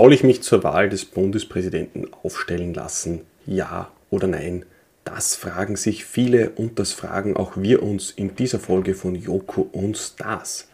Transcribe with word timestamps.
Soll 0.00 0.12
ich 0.12 0.22
mich 0.22 0.42
zur 0.42 0.62
Wahl 0.62 0.88
des 0.88 1.04
Bundespräsidenten 1.04 2.06
aufstellen 2.22 2.72
lassen? 2.72 3.22
Ja 3.46 3.90
oder 4.10 4.28
nein? 4.28 4.64
Das 5.02 5.34
fragen 5.34 5.74
sich 5.74 6.04
viele 6.04 6.50
und 6.50 6.78
das 6.78 6.92
fragen 6.92 7.36
auch 7.36 7.56
wir 7.56 7.82
uns 7.82 8.12
in 8.12 8.36
dieser 8.36 8.60
Folge 8.60 8.94
von 8.94 9.16
Joko 9.16 9.68
und 9.72 9.96
Stars. 9.96 10.68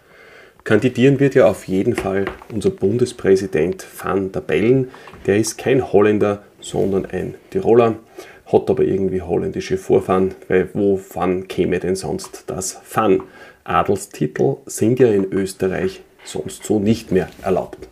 Kandidieren 0.65 1.21
wird 1.21 1.35
ja 1.35 1.47
auf 1.47 1.67
jeden 1.67 1.97
Fall 1.97 2.27
unser 2.53 2.69
Bundespräsident 2.69 3.87
Van 3.99 4.31
der 4.31 4.43
Bellen. 4.43 4.91
Der 5.25 5.39
ist 5.39 5.57
kein 5.57 5.91
Holländer, 5.91 6.43
sondern 6.61 7.07
ein 7.07 7.37
Tiroler, 7.49 7.97
hat 8.45 8.69
aber 8.69 8.83
irgendwie 8.83 9.23
holländische 9.23 9.79
Vorfahren, 9.79 10.35
weil 10.49 10.69
wo 10.75 11.01
Van 11.15 11.49
käme 11.49 11.81
denn 11.81 11.97
sonst 11.97 12.45
das 12.49 12.79
Van? 12.93 13.23
Adelstitel 13.65 14.59
sind 14.67 15.01
ja 15.01 15.09
in 15.09 15.33
Österreich 15.33 16.03
sonst 16.25 16.65
so 16.65 16.79
nicht 16.79 17.11
mehr 17.11 17.31
erlaubt. 17.41 17.89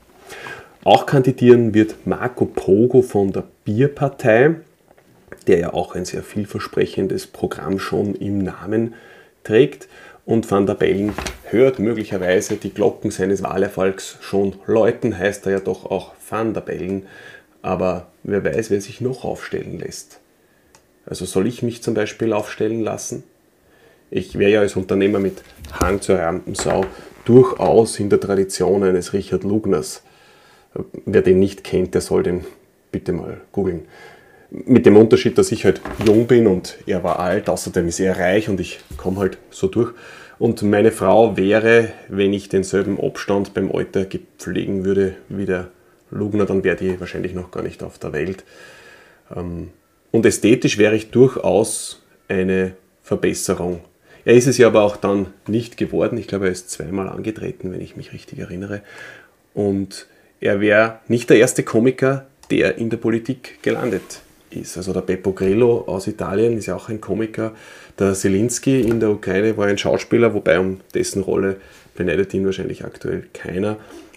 Auch 0.85 1.07
kandidieren 1.07 1.75
wird 1.75 2.09
Marco 2.09 2.45
Pogo 2.45 3.03
von 3.03 3.33
der 3.33 3.45
Bierpartei, 3.65 4.57
der 5.47 5.59
ja 5.59 5.73
auch 5.73 5.95
ein 5.95 6.05
sehr 6.05 6.25
vielversprechendes 6.25 7.29
Programm 7.29 7.79
schon 7.79 8.17
im 8.17 8.39
Namen 8.39 8.95
trägt. 9.45 9.87
Und 10.25 10.51
Van 10.51 10.67
der 10.67 10.75
Bellen 10.75 11.13
hört 11.45 11.79
möglicherweise 11.79 12.57
die 12.57 12.75
Glocken 12.75 13.13
seines 13.13 13.45
Wahlerfolgs 13.45 14.19
schon 14.23 14.57
läuten, 14.67 15.17
heißt 15.17 15.47
er 15.47 15.53
ja 15.53 15.61
doch 15.61 15.87
auch 15.89 16.15
Van 16.29 16.53
der 16.53 16.63
Bellen. 16.63 17.07
Aber 17.61 18.09
wer 18.25 18.45
weiß, 18.45 18.71
wer 18.71 18.81
sich 18.81 19.01
noch 19.01 19.25
aufstellen 19.25 19.79
lässt. 19.79 20.19
Also 21.07 21.27
soll 21.27 21.47
ich 21.47 21.63
mich 21.63 21.83
zum 21.85 21.95
Beispiel 21.95 22.33
aufstellen 22.33 22.81
lassen? 22.81 23.23
Ich 24.11 24.37
wäre 24.37 24.51
ja 24.51 24.61
als 24.61 24.75
Unternehmer 24.75 25.21
mit 25.21 25.45
Hang 25.81 26.01
zur 26.01 26.19
Rampensau 26.19 26.87
durchaus 27.25 28.01
in 28.01 28.11
der 28.11 28.19
Tradition 28.19 28.83
eines 28.83 29.13
Richard 29.13 29.45
Lugners 29.45 30.03
Wer 31.05 31.23
den 31.23 31.39
nicht 31.39 31.65
kennt, 31.65 31.95
der 31.95 32.01
soll 32.01 32.23
den 32.23 32.45
bitte 32.91 33.13
mal 33.13 33.41
googeln. 33.53 33.83
Mit 34.51 34.85
dem 34.85 34.97
Unterschied, 34.97 35.39
dass 35.39 35.51
ich 35.51 35.65
halt 35.65 35.81
jung 36.07 36.27
bin 36.27 36.47
und 36.47 36.79
er 36.87 37.03
war 37.03 37.19
alt, 37.19 37.49
außerdem 37.49 37.89
ist 37.89 38.01
er 38.01 38.19
reich 38.19 38.49
und 38.49 38.61
ich 38.61 38.81
komme 38.99 39.21
halt 39.21 39.39
so 39.51 39.67
durch. 39.67 39.93
Und 40.39 40.63
meine 40.63 40.91
Frau 40.91 41.37
wäre, 41.37 41.89
wenn 42.09 42.33
ich 42.33 42.49
denselben 42.49 43.01
Abstand 43.01 43.55
beim 43.55 43.71
Alter 43.71 44.05
gepflegen 44.05 44.85
würde 44.85 45.15
wie 45.29 45.47
der 45.47 45.69
Lugner, 46.11 46.47
dann 46.47 46.65
wäre 46.65 46.77
die 46.77 47.01
wahrscheinlich 47.01 47.35
noch 47.35 47.51
gar 47.51 47.63
nicht 47.63 47.83
auf 47.83 47.99
der 47.99 48.13
Welt. 48.13 48.45
Ähm, 49.35 49.71
und 50.11 50.27
ästhetisch 50.27 50.79
wäre 50.79 50.95
ich 50.95 51.11
durchaus 51.11 52.03
eine 52.29 52.75
Verbesserung. 53.03 53.81
Er 54.25 54.35
ist 54.35 54.47
es 54.47 54.59
ja 54.59 54.69
aber 54.69 54.83
auch 54.83 54.97
dann 54.97 55.29
nicht 55.47 55.77
geworden. 55.77 56.19
Ich 56.19 56.29
glaube, 56.29 56.47
er 56.47 56.53
ist 56.53 56.71
zweimal 56.71 57.09
angetreten, 57.09 57.73
wenn 57.73 57.81
ich 57.81 57.97
mich 57.97 58.13
richtig 58.13 58.39
erinnere. 58.39 58.83
Und 59.55 60.07
er 60.43 60.61
wäre 60.61 60.99
nicht 61.09 61.31
der 61.31 61.39
erste 61.39 61.63
Komiker, 61.63 62.27
der 62.51 62.77
in 62.77 62.91
der 62.91 62.97
Politik 62.97 63.63
gelandet 63.63 64.23
ist. 64.51 64.77
Also 64.77 64.93
der 64.93 65.01
Beppo 65.01 65.33
Grillo 65.33 65.85
aus 65.87 66.09
Italien 66.09 66.59
ist 66.59 66.67
ja 66.67 66.75
auch 66.75 66.89
ein 66.89 67.01
Komiker. 67.01 67.53
Der 67.99 68.15
Selinski 68.15 68.81
in 68.81 68.99
der 68.99 69.11
Ukraine 69.11 69.57
war 69.57 69.69
ein 69.69 69.79
Schauspieler, 69.79 70.35
wobei 70.35 70.59
um 70.59 70.81
dessen 70.95 71.23
Rolle 71.23 71.57
beneidet 71.95 72.35
ihn 72.35 72.45
wahrscheinlich 72.45 72.85
aktuell 72.85 73.25
keiner. 73.33 73.77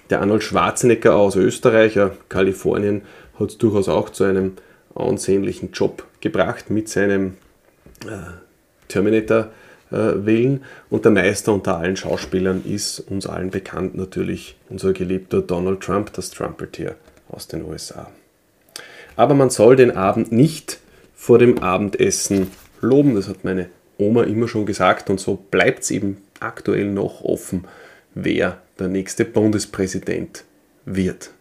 Der 0.09 0.21
Arnold 0.21 0.43
Schwarzenegger 0.43 1.15
aus 1.15 1.35
Österreich, 1.35 1.97
Kalifornien, 2.27 3.03
hat 3.39 3.49
es 3.49 3.57
durchaus 3.57 3.87
auch 3.87 4.09
zu 4.09 4.23
einem 4.23 4.53
ansehnlichen 4.95 5.71
Job 5.73 6.05
gebracht 6.21 6.69
mit 6.69 6.89
seinem 6.89 7.35
äh, 8.05 8.31
Terminator 8.87 9.39
äh, 9.39 9.64
wählen. 9.95 10.63
Und 10.89 11.05
der 11.05 11.11
Meister 11.11 11.53
unter 11.53 11.77
allen 11.77 11.95
Schauspielern 11.95 12.63
ist 12.65 12.99
uns 12.99 13.27
allen 13.27 13.51
bekannt 13.51 13.95
natürlich 13.95 14.57
unser 14.69 14.93
geliebter 14.93 15.41
Donald 15.41 15.81
Trump, 15.81 16.13
das 16.13 16.31
Trumpetier 16.31 16.95
aus 17.29 17.47
den 17.47 17.63
USA. 17.65 18.09
Aber 19.15 19.33
man 19.33 19.49
soll 19.49 19.75
den 19.75 19.91
Abend 19.91 20.31
nicht 20.31 20.79
vor 21.15 21.39
dem 21.39 21.59
Abendessen 21.59 22.51
loben, 22.81 23.15
das 23.15 23.27
hat 23.27 23.43
meine 23.43 23.69
Oma 23.97 24.23
immer 24.23 24.47
schon 24.47 24.65
gesagt 24.65 25.09
und 25.09 25.19
so 25.19 25.35
bleibt 25.35 25.83
es 25.83 25.91
eben 25.91 26.17
aktuell 26.39 26.85
noch 26.85 27.23
offen, 27.23 27.65
wer 28.13 28.59
der 28.77 28.89
nächste 28.89 29.23
Bundespräsident 29.25 30.43
wird. 30.85 31.31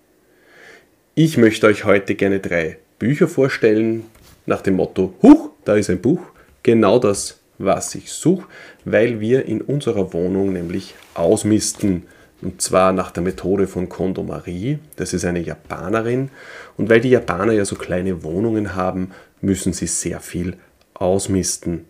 Ich 1.16 1.36
möchte 1.36 1.66
euch 1.66 1.84
heute 1.84 2.14
gerne 2.14 2.40
drei 2.40 2.78
Bücher 2.98 3.28
vorstellen, 3.28 4.04
nach 4.46 4.62
dem 4.62 4.76
Motto, 4.76 5.14
Huch, 5.22 5.50
da 5.64 5.74
ist 5.74 5.90
ein 5.90 6.00
Buch, 6.00 6.20
genau 6.62 6.98
das 6.98 7.40
was 7.58 7.94
ich 7.94 8.12
suche, 8.12 8.46
weil 8.84 9.20
wir 9.20 9.46
in 9.46 9.60
unserer 9.60 10.12
Wohnung 10.12 10.52
nämlich 10.52 10.94
ausmisten. 11.14 12.04
Und 12.42 12.60
zwar 12.60 12.92
nach 12.92 13.10
der 13.10 13.22
Methode 13.22 13.66
von 13.66 13.88
Kondo 13.88 14.22
Marie. 14.22 14.78
Das 14.96 15.14
ist 15.14 15.24
eine 15.24 15.40
Japanerin. 15.40 16.30
Und 16.76 16.90
weil 16.90 17.00
die 17.00 17.10
Japaner 17.10 17.52
ja 17.52 17.64
so 17.64 17.76
kleine 17.76 18.22
Wohnungen 18.22 18.74
haben, 18.74 19.12
müssen 19.40 19.72
sie 19.72 19.86
sehr 19.86 20.20
viel 20.20 20.56
ausmisten. 20.94 21.86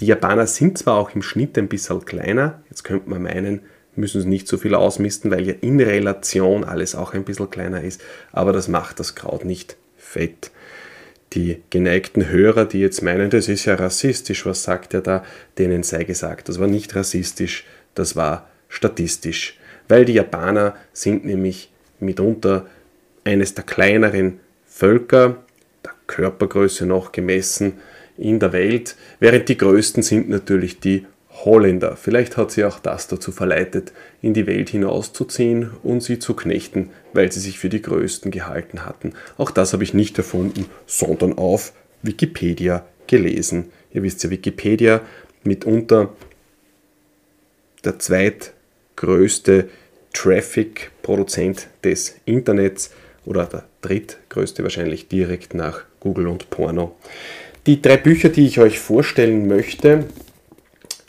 Die 0.00 0.06
Japaner 0.06 0.46
sind 0.46 0.78
zwar 0.78 0.96
auch 0.96 1.14
im 1.14 1.22
Schnitt 1.22 1.56
ein 1.58 1.68
bisschen 1.68 2.04
kleiner, 2.04 2.62
jetzt 2.70 2.82
könnte 2.82 3.08
man 3.08 3.22
meinen, 3.22 3.60
müssen 3.94 4.22
sie 4.22 4.28
nicht 4.28 4.48
so 4.48 4.56
viel 4.56 4.74
ausmisten, 4.74 5.30
weil 5.30 5.46
ja 5.46 5.54
in 5.60 5.80
Relation 5.80 6.64
alles 6.64 6.94
auch 6.94 7.14
ein 7.14 7.24
bisschen 7.24 7.50
kleiner 7.50 7.82
ist, 7.82 8.00
aber 8.32 8.52
das 8.52 8.68
macht 8.68 8.98
das 8.98 9.14
Kraut 9.14 9.44
nicht 9.44 9.76
fett 9.96 10.50
die 11.34 11.62
geneigten 11.70 12.28
Hörer, 12.28 12.64
die 12.64 12.80
jetzt 12.80 13.02
meinen, 13.02 13.30
das 13.30 13.48
ist 13.48 13.64
ja 13.64 13.74
rassistisch, 13.74 14.46
was 14.46 14.62
sagt 14.62 14.94
er 14.94 15.00
da, 15.00 15.24
denen 15.58 15.82
sei 15.82 16.04
gesagt, 16.04 16.48
das 16.48 16.58
war 16.58 16.68
nicht 16.68 16.94
rassistisch, 16.94 17.64
das 17.94 18.16
war 18.16 18.48
statistisch. 18.68 19.58
Weil 19.88 20.04
die 20.04 20.14
Japaner 20.14 20.76
sind 20.92 21.24
nämlich 21.24 21.70
mitunter 22.00 22.66
eines 23.24 23.54
der 23.54 23.64
kleineren 23.64 24.40
Völker, 24.66 25.36
der 25.84 25.92
Körpergröße 26.06 26.86
noch 26.86 27.12
gemessen, 27.12 27.74
in 28.18 28.38
der 28.38 28.52
Welt, 28.52 28.96
während 29.20 29.48
die 29.48 29.56
größten 29.56 30.02
sind 30.02 30.28
natürlich 30.28 30.80
die 30.80 31.06
Holländer. 31.32 31.96
Vielleicht 31.96 32.36
hat 32.36 32.50
sie 32.50 32.64
auch 32.64 32.78
das 32.78 33.08
dazu 33.08 33.32
verleitet, 33.32 33.92
in 34.20 34.34
die 34.34 34.46
Welt 34.46 34.70
hinauszuziehen 34.70 35.70
und 35.82 36.02
sie 36.02 36.18
zu 36.18 36.34
knechten, 36.34 36.90
weil 37.12 37.32
sie 37.32 37.40
sich 37.40 37.58
für 37.58 37.68
die 37.68 37.82
Größten 37.82 38.30
gehalten 38.30 38.84
hatten. 38.84 39.14
Auch 39.38 39.50
das 39.50 39.72
habe 39.72 39.82
ich 39.82 39.94
nicht 39.94 40.18
erfunden, 40.18 40.66
sondern 40.86 41.36
auf 41.38 41.72
Wikipedia 42.02 42.84
gelesen. 43.06 43.70
Ihr 43.92 44.02
wisst 44.02 44.22
ja, 44.24 44.30
Wikipedia 44.30 45.00
mitunter 45.42 46.12
der 47.84 47.98
zweitgrößte 47.98 49.68
Traffic-Produzent 50.12 51.68
des 51.82 52.16
Internets 52.24 52.90
oder 53.24 53.46
der 53.46 53.64
drittgrößte 53.80 54.62
wahrscheinlich 54.62 55.08
direkt 55.08 55.54
nach 55.54 55.82
Google 56.00 56.28
und 56.28 56.50
Porno. 56.50 56.96
Die 57.66 57.80
drei 57.80 57.96
Bücher, 57.96 58.28
die 58.28 58.46
ich 58.46 58.58
euch 58.58 58.78
vorstellen 58.78 59.46
möchte, 59.46 60.04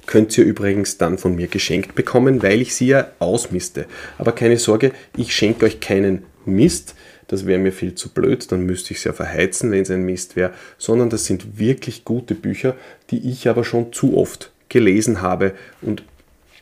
könnt 0.06 0.38
ihr 0.38 0.44
übrigens 0.44 0.98
dann 0.98 1.18
von 1.18 1.36
mir 1.36 1.48
geschenkt 1.48 1.96
bekommen, 1.96 2.44
weil 2.44 2.62
ich 2.62 2.76
sie 2.76 2.88
ja 2.88 3.12
ausmiste. 3.20 3.86
Aber 4.18 4.32
keine 4.32 4.58
Sorge, 4.58 4.92
ich 5.18 5.36
schenke 5.36 5.66
euch 5.66 5.80
keinen 5.80 6.24
Mist. 6.46 6.96
Das 7.28 7.46
wäre 7.46 7.60
mir 7.60 7.72
viel 7.72 7.96
zu 7.96 8.10
blöd, 8.10 8.52
dann 8.52 8.66
müsste 8.66 8.92
ich 8.92 8.98
es 8.98 9.06
ja 9.06 9.14
verheizen, 9.14 9.72
wenn 9.72 9.82
es 9.82 9.92
ein 9.92 10.04
Mist 10.04 10.36
wäre, 10.36 10.54
sondern 10.78 11.10
das 11.10 11.26
sind 11.26 11.58
wirklich 11.58 12.04
gute 12.04 12.36
Bücher, 12.36 12.76
die 13.10 13.30
ich 13.30 13.48
aber 13.48 13.64
schon 13.64 13.94
zu 13.94 14.18
oft 14.18 14.52
gelesen 14.70 15.22
habe 15.22 15.54
und 15.82 16.04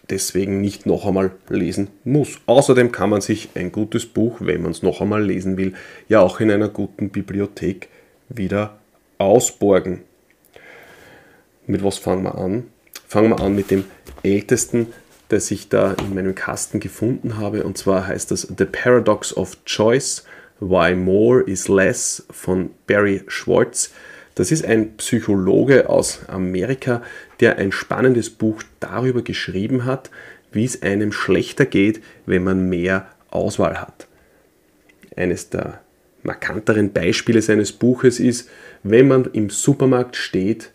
deswegen 0.10 0.62
nicht 0.62 0.86
noch 0.86 1.06
einmal 1.06 1.32
lesen 1.50 1.90
muss. 2.04 2.40
Außerdem 2.46 2.92
kann 2.92 3.10
man 3.10 3.22
sich 3.22 3.50
ein 3.56 3.72
gutes 3.72 4.06
Buch, 4.06 4.38
wenn 4.40 4.62
man 4.62 4.72
es 4.72 4.84
noch 4.84 5.02
einmal 5.02 5.24
lesen 5.24 5.58
will, 5.58 5.74
ja 6.08 6.22
auch 6.22 6.40
in 6.40 6.52
einer 6.52 6.70
guten 6.70 7.10
Bibliothek 7.10 7.90
wieder 8.30 8.78
ausborgen. 9.18 10.02
Mit 11.66 11.84
was 11.84 11.98
fangen 11.98 12.24
wir 12.24 12.36
an? 12.36 12.66
Fangen 13.12 13.32
wir 13.32 13.42
an 13.42 13.54
mit 13.54 13.72
dem 13.72 13.84
ältesten, 14.24 14.88
das 15.28 15.52
ich 15.52 15.68
da 15.68 15.96
in 15.96 16.16
meinem 16.16 16.34
Kasten 16.34 16.80
gefunden 16.80 17.38
habe. 17.38 17.66
Und 17.66 17.78
zwar 17.78 18.08
heißt 18.08 18.32
das 18.32 18.48
The 18.58 18.64
Paradox 18.64 19.36
of 19.36 19.58
Choice, 19.66 20.24
Why 20.62 20.96
More 20.96 21.42
is 21.42 21.68
Less 21.68 22.26
von 22.32 22.70
Barry 22.88 23.24
Schwartz. 23.28 23.92
Das 24.36 24.50
ist 24.50 24.64
ein 24.64 24.96
Psychologe 24.96 25.90
aus 25.90 26.22
Amerika, 26.30 27.02
der 27.42 27.58
ein 27.58 27.74
spannendes 27.74 28.30
Buch 28.30 28.64
darüber 28.80 29.24
geschrieben 29.24 29.84
hat, 29.84 30.10
wie 30.54 30.64
es 30.64 30.82
einem 30.82 31.12
schlechter 31.12 31.66
geht, 31.66 32.02
wenn 32.26 32.46
man 32.46 32.70
mehr 32.70 33.08
Auswahl 33.30 33.82
hat. 33.82 34.08
Eines 35.18 35.50
der 35.50 35.82
markanteren 36.24 36.94
Beispiele 36.94 37.42
seines 37.42 37.74
Buches 37.74 38.22
ist, 38.22 38.48
wenn 38.84 39.10
man 39.10 39.26
im 39.34 39.50
Supermarkt 39.50 40.16
steht 40.16 40.72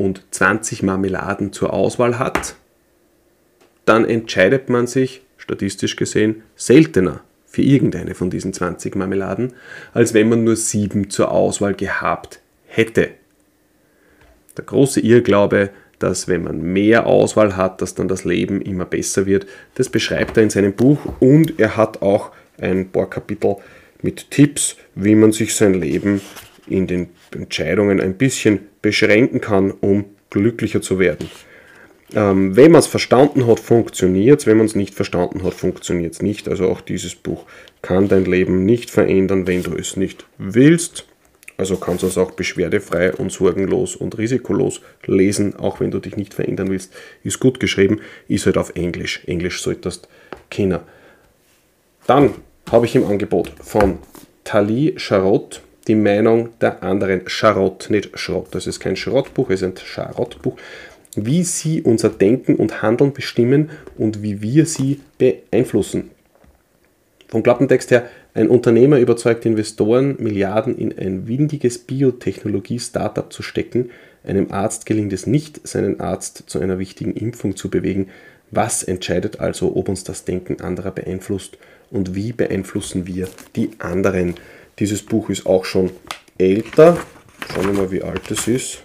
und 0.00 0.22
20 0.30 0.82
Marmeladen 0.82 1.52
zur 1.52 1.74
Auswahl 1.74 2.18
hat, 2.18 2.54
dann 3.84 4.06
entscheidet 4.06 4.70
man 4.70 4.86
sich, 4.86 5.20
statistisch 5.36 5.96
gesehen, 5.96 6.42
seltener 6.56 7.20
für 7.44 7.60
irgendeine 7.60 8.14
von 8.14 8.30
diesen 8.30 8.54
20 8.54 8.96
Marmeladen, 8.96 9.52
als 9.92 10.14
wenn 10.14 10.30
man 10.30 10.42
nur 10.42 10.56
sieben 10.56 11.10
zur 11.10 11.30
Auswahl 11.30 11.74
gehabt 11.74 12.40
hätte. 12.66 13.10
Der 14.56 14.64
große 14.64 15.00
Irrglaube, 15.00 15.68
dass 15.98 16.28
wenn 16.28 16.44
man 16.44 16.62
mehr 16.62 17.06
Auswahl 17.06 17.56
hat, 17.56 17.82
dass 17.82 17.94
dann 17.94 18.08
das 18.08 18.24
Leben 18.24 18.62
immer 18.62 18.86
besser 18.86 19.26
wird, 19.26 19.46
das 19.74 19.90
beschreibt 19.90 20.38
er 20.38 20.44
in 20.44 20.50
seinem 20.50 20.72
Buch 20.72 20.98
und 21.20 21.60
er 21.60 21.76
hat 21.76 22.00
auch 22.00 22.30
ein 22.58 22.88
paar 22.90 23.10
Kapitel 23.10 23.56
mit 24.00 24.30
Tipps, 24.30 24.76
wie 24.94 25.14
man 25.14 25.32
sich 25.32 25.54
sein 25.54 25.74
Leben 25.74 26.22
in 26.66 26.86
den 26.86 27.10
Entscheidungen 27.34 28.00
ein 28.00 28.14
bisschen 28.14 28.69
beschränken 28.82 29.40
kann, 29.40 29.70
um 29.70 30.04
glücklicher 30.30 30.80
zu 30.80 30.98
werden. 30.98 31.30
Ähm, 32.14 32.56
wenn 32.56 32.72
man 32.72 32.80
es 32.80 32.86
verstanden 32.86 33.46
hat, 33.46 33.60
funktioniert 33.60 34.40
es. 34.40 34.46
Wenn 34.46 34.56
man 34.56 34.66
es 34.66 34.74
nicht 34.74 34.94
verstanden 34.94 35.42
hat, 35.44 35.54
funktioniert 35.54 36.14
es 36.14 36.22
nicht. 36.22 36.48
Also 36.48 36.68
auch 36.68 36.80
dieses 36.80 37.14
Buch 37.14 37.46
kann 37.82 38.08
dein 38.08 38.24
Leben 38.24 38.64
nicht 38.64 38.90
verändern, 38.90 39.46
wenn 39.46 39.62
du 39.62 39.74
es 39.76 39.96
nicht 39.96 40.26
willst. 40.38 41.06
Also 41.56 41.76
kannst 41.76 42.02
du 42.02 42.06
es 42.06 42.16
auch 42.16 42.30
beschwerdefrei 42.30 43.12
und 43.12 43.30
sorgenlos 43.30 43.94
und 43.94 44.16
risikolos 44.16 44.80
lesen, 45.04 45.56
auch 45.56 45.78
wenn 45.78 45.90
du 45.90 45.98
dich 45.98 46.16
nicht 46.16 46.32
verändern 46.32 46.70
willst. 46.70 46.92
Ist 47.22 47.38
gut 47.38 47.60
geschrieben, 47.60 48.00
ist 48.28 48.46
halt 48.46 48.56
auf 48.56 48.74
Englisch. 48.76 49.22
Englisch 49.26 49.60
solltest 49.60 50.08
kennen. 50.48 50.80
Dann 52.06 52.34
habe 52.70 52.86
ich 52.86 52.96
im 52.96 53.06
Angebot 53.06 53.52
von 53.62 53.98
Tali 54.42 54.94
Charot 54.96 55.60
die 55.90 55.96
Meinung 55.96 56.50
der 56.60 56.84
anderen. 56.84 57.22
Charot, 57.26 57.90
nicht 57.90 58.16
Schrott. 58.16 58.48
Das 58.52 58.68
ist 58.68 58.78
kein 58.78 58.94
Schrottbuch, 58.94 59.50
es 59.50 59.60
ist 59.60 59.66
ein 59.66 59.74
Charotbuch. 59.74 60.56
Wie 61.16 61.42
sie 61.42 61.82
unser 61.82 62.10
Denken 62.10 62.54
und 62.54 62.80
Handeln 62.80 63.12
bestimmen 63.12 63.70
und 63.98 64.22
wie 64.22 64.40
wir 64.40 64.66
sie 64.66 65.00
beeinflussen. 65.18 66.10
Vom 67.26 67.42
Klappentext 67.42 67.90
her, 67.90 68.08
ein 68.34 68.46
Unternehmer 68.46 69.00
überzeugt 69.00 69.44
Investoren, 69.44 70.14
Milliarden 70.20 70.78
in 70.78 70.96
ein 70.96 71.26
windiges 71.26 71.78
Biotechnologie-Startup 71.78 73.32
zu 73.32 73.42
stecken. 73.42 73.90
Einem 74.22 74.52
Arzt 74.52 74.86
gelingt 74.86 75.12
es 75.12 75.26
nicht, 75.26 75.66
seinen 75.66 75.98
Arzt 75.98 76.44
zu 76.46 76.60
einer 76.60 76.78
wichtigen 76.78 77.14
Impfung 77.14 77.56
zu 77.56 77.68
bewegen. 77.68 78.10
Was 78.52 78.84
entscheidet 78.84 79.40
also, 79.40 79.74
ob 79.74 79.88
uns 79.88 80.04
das 80.04 80.24
Denken 80.24 80.60
anderer 80.60 80.92
beeinflusst 80.92 81.58
und 81.90 82.14
wie 82.14 82.32
beeinflussen 82.32 83.08
wir 83.08 83.28
die 83.56 83.70
anderen? 83.80 84.36
Dieses 84.80 85.02
Buch 85.02 85.28
ist 85.28 85.46
auch 85.46 85.66
schon 85.66 85.90
älter. 86.38 86.98
Schauen 87.52 87.66
wir 87.66 87.82
mal, 87.82 87.90
wie 87.90 88.02
alt 88.02 88.30
es 88.30 88.48
ist. 88.48 88.82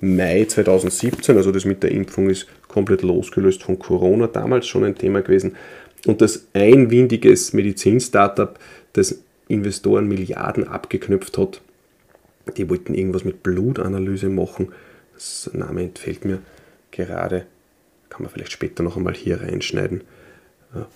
Mai 0.00 0.46
2017, 0.46 1.36
also 1.36 1.52
das 1.52 1.66
mit 1.66 1.82
der 1.82 1.92
Impfung 1.92 2.30
ist 2.30 2.46
komplett 2.68 3.02
losgelöst 3.02 3.62
von 3.62 3.78
Corona, 3.78 4.28
damals 4.28 4.66
schon 4.66 4.82
ein 4.84 4.94
Thema 4.94 5.20
gewesen 5.20 5.56
und 6.06 6.22
das 6.22 6.46
ein 6.54 6.90
windiges 6.90 7.52
Medizin-Startup, 7.52 8.58
das 8.94 9.20
Investoren 9.48 10.08
Milliarden 10.08 10.66
abgeknöpft 10.66 11.36
hat. 11.36 11.60
Die 12.56 12.70
wollten 12.70 12.94
irgendwas 12.94 13.24
mit 13.24 13.42
Blutanalyse 13.42 14.30
machen. 14.30 14.72
Das 15.12 15.50
Name 15.52 15.82
entfällt 15.82 16.24
mir 16.24 16.38
gerade. 16.92 17.44
Kann 18.08 18.22
man 18.22 18.30
vielleicht 18.32 18.52
später 18.52 18.82
noch 18.82 18.96
einmal 18.96 19.14
hier 19.14 19.42
reinschneiden. 19.42 20.00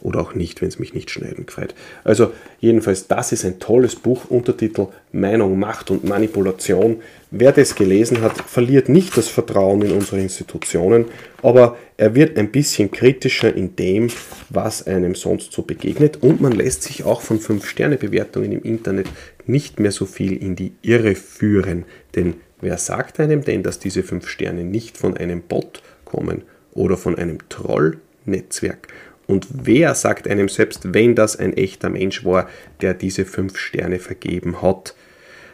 Oder 0.02 0.20
auch 0.20 0.34
nicht, 0.36 0.62
wenn 0.62 0.68
es 0.68 0.78
mich 0.78 0.94
nicht 0.94 1.10
schneiden 1.10 1.46
gefällt. 1.46 1.74
Also 2.04 2.30
jedenfalls, 2.60 3.08
das 3.08 3.32
ist 3.32 3.44
ein 3.44 3.58
tolles 3.58 3.96
Buch, 3.96 4.26
Untertitel 4.26 4.86
Meinung, 5.10 5.58
Macht 5.58 5.90
und 5.90 6.04
Manipulation. 6.04 7.02
Wer 7.32 7.50
das 7.50 7.74
gelesen 7.74 8.20
hat, 8.20 8.38
verliert 8.38 8.88
nicht 8.88 9.16
das 9.16 9.26
Vertrauen 9.26 9.82
in 9.82 9.90
unsere 9.90 10.20
Institutionen, 10.20 11.06
aber 11.42 11.76
er 11.96 12.14
wird 12.14 12.38
ein 12.38 12.52
bisschen 12.52 12.92
kritischer 12.92 13.52
in 13.52 13.74
dem, 13.74 14.10
was 14.48 14.86
einem 14.86 15.16
sonst 15.16 15.52
so 15.52 15.62
begegnet 15.62 16.22
und 16.22 16.40
man 16.40 16.52
lässt 16.52 16.84
sich 16.84 17.02
auch 17.02 17.20
von 17.20 17.40
5-Sterne-Bewertungen 17.40 18.52
im 18.52 18.62
Internet 18.62 19.08
nicht 19.46 19.80
mehr 19.80 19.90
so 19.90 20.06
viel 20.06 20.36
in 20.36 20.54
die 20.54 20.74
Irre 20.82 21.16
führen. 21.16 21.84
Denn 22.14 22.34
wer 22.60 22.78
sagt 22.78 23.18
einem 23.18 23.42
denn, 23.42 23.64
dass 23.64 23.80
diese 23.80 24.04
5 24.04 24.28
Sterne 24.28 24.62
nicht 24.62 24.96
von 24.96 25.16
einem 25.16 25.42
Bot 25.42 25.82
kommen 26.04 26.42
oder 26.74 26.96
von 26.96 27.16
einem 27.16 27.38
Troll-Netzwerk? 27.48 28.86
Und 29.26 29.46
wer 29.50 29.94
sagt 29.94 30.28
einem 30.28 30.48
selbst, 30.48 30.92
wenn 30.92 31.14
das 31.14 31.36
ein 31.36 31.56
echter 31.56 31.88
Mensch 31.88 32.24
war, 32.24 32.48
der 32.80 32.94
diese 32.94 33.24
fünf 33.24 33.56
Sterne 33.56 33.98
vergeben 33.98 34.60
hat, 34.60 34.94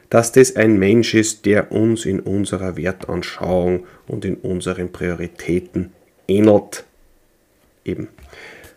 dass 0.09 0.33
das 0.33 0.57
ein 0.57 0.79
Mensch 0.79 1.15
ist, 1.15 1.47
der 1.47 1.71
uns 1.71 2.05
in 2.05 2.19
unserer 2.21 2.77
Wertanschauung 2.77 3.87
und 4.09 4.25
in 4.25 4.35
unseren 4.37 4.91
Prioritäten 4.91 5.93
ähnelt? 6.27 6.85
Eben, 7.85 8.09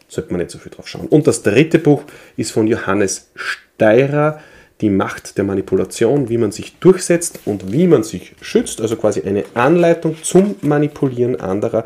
sollte 0.07 0.31
man 0.31 0.41
nicht 0.41 0.51
so 0.51 0.59
viel 0.59 0.71
drauf 0.71 0.87
schauen. 0.87 1.07
Und 1.07 1.25
das 1.25 1.41
dritte 1.41 1.79
Buch 1.79 2.03
ist 2.37 2.51
von 2.51 2.67
Johannes 2.67 3.31
Steirer, 3.35 4.41
die 4.81 4.89
Macht 4.89 5.37
der 5.37 5.43
Manipulation, 5.45 6.29
wie 6.29 6.37
man 6.37 6.51
sich 6.51 6.77
durchsetzt 6.79 7.39
und 7.45 7.71
wie 7.71 7.87
man 7.87 8.03
sich 8.03 8.35
schützt, 8.41 8.81
also 8.81 8.95
quasi 8.95 9.21
eine 9.21 9.45
Anleitung 9.53 10.17
zum 10.21 10.55
Manipulieren 10.61 11.39
anderer. 11.39 11.85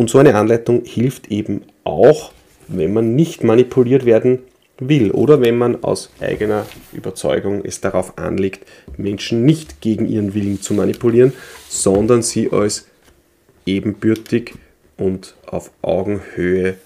Und 0.00 0.08
so 0.08 0.16
eine 0.16 0.34
Anleitung 0.34 0.82
hilft 0.86 1.30
eben 1.30 1.60
auch, 1.84 2.32
wenn 2.68 2.94
man 2.94 3.14
nicht 3.16 3.44
manipuliert 3.44 4.06
werden 4.06 4.38
will 4.78 5.10
oder 5.10 5.42
wenn 5.42 5.58
man 5.58 5.84
aus 5.84 6.08
eigener 6.20 6.64
Überzeugung 6.94 7.62
es 7.66 7.82
darauf 7.82 8.16
anlegt, 8.16 8.64
Menschen 8.96 9.44
nicht 9.44 9.82
gegen 9.82 10.08
ihren 10.08 10.32
Willen 10.32 10.62
zu 10.62 10.72
manipulieren, 10.72 11.34
sondern 11.68 12.22
sie 12.22 12.50
als 12.50 12.88
ebenbürtig 13.66 14.54
und 14.96 15.34
auf 15.44 15.70
Augenhöhe 15.82 16.76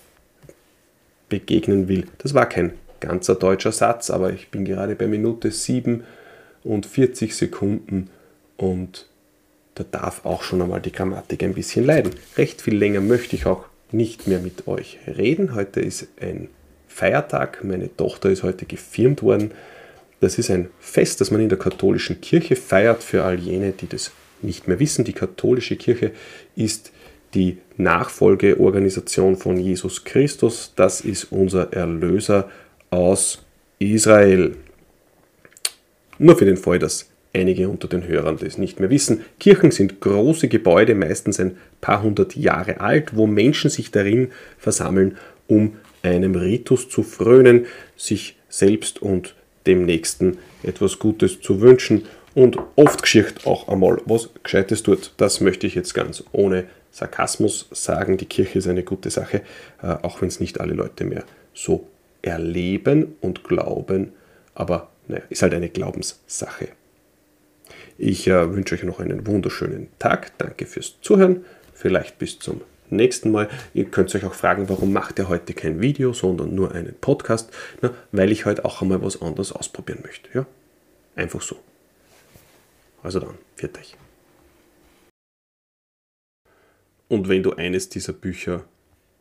begegnen 1.28 1.86
will. 1.86 2.08
Das 2.18 2.34
war 2.34 2.48
kein 2.48 2.72
ganzer 2.98 3.36
deutscher 3.36 3.70
Satz, 3.70 4.10
aber 4.10 4.32
ich 4.32 4.48
bin 4.48 4.64
gerade 4.64 4.96
bei 4.96 5.06
Minute 5.06 5.52
7 5.52 6.02
und 6.64 6.84
40 6.84 7.36
Sekunden 7.36 8.10
und 8.56 9.06
da 9.74 9.84
darf 9.84 10.24
auch 10.24 10.42
schon 10.42 10.62
einmal 10.62 10.80
die 10.80 10.92
Grammatik 10.92 11.42
ein 11.42 11.54
bisschen 11.54 11.84
leiden. 11.84 12.12
Recht 12.36 12.62
viel 12.62 12.76
länger 12.76 13.00
möchte 13.00 13.34
ich 13.36 13.46
auch 13.46 13.64
nicht 13.90 14.26
mehr 14.26 14.38
mit 14.38 14.68
euch 14.68 14.98
reden. 15.06 15.54
Heute 15.54 15.80
ist 15.80 16.08
ein 16.20 16.48
Feiertag. 16.88 17.64
Meine 17.64 17.94
Tochter 17.96 18.30
ist 18.30 18.42
heute 18.42 18.66
gefirmt 18.66 19.22
worden. 19.22 19.50
Das 20.20 20.38
ist 20.38 20.50
ein 20.50 20.68
Fest, 20.78 21.20
das 21.20 21.30
man 21.30 21.40
in 21.40 21.48
der 21.48 21.58
katholischen 21.58 22.20
Kirche 22.20 22.56
feiert 22.56 23.02
für 23.02 23.24
all 23.24 23.38
jene, 23.38 23.72
die 23.72 23.88
das 23.88 24.12
nicht 24.42 24.68
mehr 24.68 24.78
wissen. 24.78 25.04
Die 25.04 25.12
katholische 25.12 25.76
Kirche 25.76 26.12
ist 26.54 26.92
die 27.34 27.58
Nachfolgeorganisation 27.76 29.36
von 29.36 29.58
Jesus 29.58 30.04
Christus. 30.04 30.72
Das 30.76 31.00
ist 31.00 31.32
unser 31.32 31.72
Erlöser 31.72 32.48
aus 32.90 33.42
Israel. 33.80 34.56
Nur 36.18 36.38
für 36.38 36.44
den 36.44 36.56
Fall, 36.56 36.78
dass 36.78 37.08
einige 37.34 37.68
unter 37.68 37.88
den 37.88 38.06
Hörern 38.06 38.38
das 38.38 38.58
nicht 38.58 38.80
mehr 38.80 38.90
wissen. 38.90 39.22
Kirchen 39.40 39.70
sind 39.70 40.00
große 40.00 40.48
Gebäude, 40.48 40.94
meistens 40.94 41.40
ein 41.40 41.56
paar 41.80 42.02
hundert 42.02 42.36
Jahre 42.36 42.80
alt, 42.80 43.16
wo 43.16 43.26
Menschen 43.26 43.70
sich 43.70 43.90
darin 43.90 44.28
versammeln, 44.58 45.16
um 45.46 45.76
einem 46.02 46.34
Ritus 46.34 46.88
zu 46.88 47.02
frönen, 47.02 47.66
sich 47.96 48.36
selbst 48.48 49.02
und 49.02 49.34
dem 49.66 49.84
Nächsten 49.84 50.38
etwas 50.62 50.98
Gutes 50.98 51.40
zu 51.40 51.60
wünschen 51.60 52.02
und 52.34 52.58
oft 52.76 53.02
geschieht 53.02 53.46
auch 53.46 53.68
einmal 53.68 54.00
was 54.04 54.30
Gescheites 54.42 54.82
tut. 54.82 55.12
Das 55.16 55.40
möchte 55.40 55.66
ich 55.66 55.74
jetzt 55.74 55.94
ganz 55.94 56.24
ohne 56.32 56.64
Sarkasmus 56.90 57.68
sagen. 57.70 58.16
Die 58.16 58.26
Kirche 58.26 58.58
ist 58.58 58.68
eine 58.68 58.82
gute 58.82 59.10
Sache, 59.10 59.42
äh, 59.82 59.86
auch 60.02 60.20
wenn 60.20 60.28
es 60.28 60.40
nicht 60.40 60.60
alle 60.60 60.74
Leute 60.74 61.04
mehr 61.04 61.24
so 61.52 61.86
erleben 62.22 63.14
und 63.20 63.44
glauben, 63.44 64.12
aber 64.54 64.90
naja, 65.08 65.22
ist 65.28 65.42
halt 65.42 65.54
eine 65.54 65.68
Glaubenssache. 65.68 66.68
Ich 67.98 68.26
äh, 68.26 68.52
wünsche 68.52 68.74
euch 68.74 68.82
noch 68.82 69.00
einen 69.00 69.26
wunderschönen 69.26 69.88
Tag. 69.98 70.36
Danke 70.38 70.66
fürs 70.66 71.00
Zuhören. 71.00 71.44
Vielleicht 71.72 72.18
bis 72.18 72.38
zum 72.38 72.60
nächsten 72.90 73.30
Mal. 73.30 73.48
Ihr 73.72 73.86
könnt 73.86 74.14
euch 74.14 74.24
auch 74.24 74.34
fragen, 74.34 74.68
warum 74.68 74.92
macht 74.92 75.18
ihr 75.18 75.28
heute 75.28 75.54
kein 75.54 75.80
Video, 75.80 76.12
sondern 76.12 76.54
nur 76.54 76.72
einen 76.72 76.94
Podcast? 77.00 77.50
Na, 77.82 77.94
weil 78.12 78.30
ich 78.32 78.46
heute 78.46 78.64
auch 78.64 78.82
einmal 78.82 79.02
was 79.02 79.22
anderes 79.22 79.52
ausprobieren 79.52 80.00
möchte. 80.02 80.28
Ja? 80.34 80.46
Einfach 81.14 81.42
so. 81.42 81.56
Also 83.02 83.20
dann, 83.20 83.34
viert 83.56 83.78
euch. 83.78 83.96
Und 87.08 87.28
wenn 87.28 87.42
du 87.42 87.52
eines 87.52 87.90
dieser 87.90 88.12
Bücher 88.12 88.64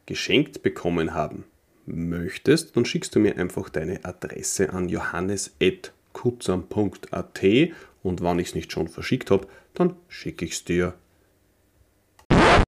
geschenkt 0.05 0.61
bekommen 0.63 1.13
haben 1.13 1.45
möchtest, 1.85 2.75
dann 2.75 2.85
schickst 2.85 3.13
du 3.13 3.19
mir 3.19 3.37
einfach 3.37 3.69
deine 3.69 4.03
Adresse 4.03 4.71
an 4.71 4.89
johannes.kutzam.at 4.89 7.43
und 8.03 8.21
wann 8.21 8.39
ich 8.39 8.49
es 8.49 8.55
nicht 8.55 8.71
schon 8.71 8.87
verschickt 8.87 9.31
habe, 9.31 9.47
dann 9.73 9.95
schicke 10.07 10.45
ich 10.45 10.51
es 10.51 10.63
dir 10.65 10.93